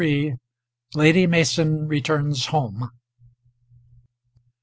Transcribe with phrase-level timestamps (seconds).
[0.95, 2.89] LADY MASON RETURNS HOME.